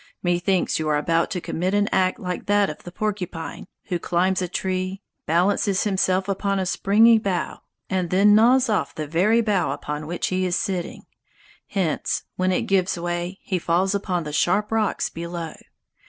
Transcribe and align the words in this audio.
Methinks 0.23 0.79
you 0.79 0.89
are 0.89 0.97
about 0.97 1.29
to 1.29 1.39
commit 1.39 1.75
an 1.75 1.87
act 1.91 2.17
like 2.19 2.47
that 2.47 2.71
of 2.71 2.81
the 2.81 2.91
porcupine, 2.91 3.67
who 3.89 3.99
climbs 3.99 4.41
a 4.41 4.47
tree, 4.47 5.03
balances 5.27 5.83
himself 5.83 6.27
upon 6.27 6.57
a 6.57 6.65
springy 6.65 7.19
bough, 7.19 7.61
and 7.87 8.09
then 8.09 8.33
gnaws 8.33 8.67
off 8.67 8.95
the 8.95 9.05
very 9.05 9.41
bough 9.41 9.69
upon 9.71 10.07
which 10.07 10.29
he 10.29 10.43
is 10.43 10.55
sitting; 10.55 11.03
hence, 11.67 12.23
when 12.35 12.51
it 12.51 12.63
gives 12.63 12.97
way, 12.99 13.37
he 13.43 13.59
falls 13.59 13.93
upon 13.93 14.23
the 14.23 14.33
sharp 14.33 14.71
rocks 14.71 15.07
below. 15.11 15.53